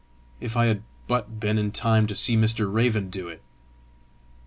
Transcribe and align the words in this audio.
If 0.39 0.57
I 0.57 0.65
had 0.65 0.81
but 1.07 1.39
been 1.39 1.59
in 1.59 1.71
time 1.71 2.07
to 2.07 2.15
see 2.15 2.35
Mr. 2.35 2.67
Raven 2.73 3.11
do 3.11 3.27
it! 3.27 3.43